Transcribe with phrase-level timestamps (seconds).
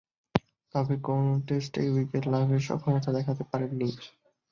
[0.75, 3.89] তবে, কোন টেস্টেই উইকেট লাভে সক্ষমতা দেখাতে পারেননি।